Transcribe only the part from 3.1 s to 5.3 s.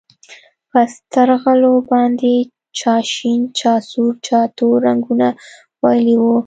شين چا سور چا نور رنګونه